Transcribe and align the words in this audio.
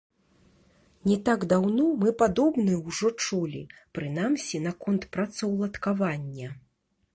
Не 1.09 1.17
так 1.27 1.43
даўно 1.51 1.85
мы 2.05 2.13
падобнае 2.21 2.77
ўжо 2.87 3.07
чулі, 3.27 3.63
прынамсі, 3.99 4.63
наконт 4.71 5.09
працаўладкавання. 5.19 6.49